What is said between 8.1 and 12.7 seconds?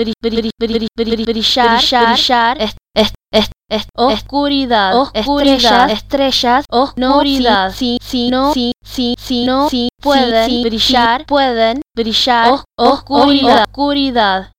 no, si, si, si no, si pueden brillar, pueden brillar,